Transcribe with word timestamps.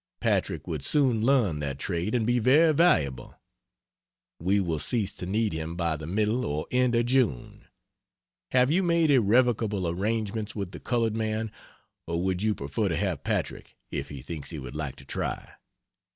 Patrick 0.19 0.65
would 0.67 0.81
soon 0.83 1.21
learn 1.23 1.59
that 1.59 1.77
trade 1.77 2.15
and 2.15 2.25
be 2.25 2.39
very 2.39 2.73
valuable. 2.73 3.39
We 4.39 4.59
will 4.59 4.79
cease 4.79 5.13
to 5.17 5.27
need 5.27 5.53
him 5.53 5.75
by 5.75 5.95
the 5.95 6.07
middle 6.07 6.43
or 6.43 6.65
end 6.71 6.95
of 6.95 7.05
June. 7.05 7.67
Have 8.49 8.71
you 8.71 8.81
made 8.81 9.11
irrevocable 9.11 9.87
arrangements 9.87 10.55
with 10.55 10.71
the 10.71 10.79
colored 10.79 11.15
man, 11.15 11.51
or 12.07 12.23
would 12.23 12.41
you 12.41 12.55
prefer 12.55 12.89
to 12.89 12.97
have 12.97 13.23
Patrick, 13.23 13.77
if 13.91 14.09
he 14.09 14.23
thinks 14.23 14.49
he 14.49 14.57
would 14.57 14.75
like 14.75 14.95
to 14.95 15.05
try? 15.05 15.53